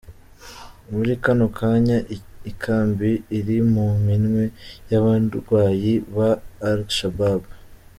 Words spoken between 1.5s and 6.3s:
kanya, ikambi iri mu minwe y’abarwanyi ba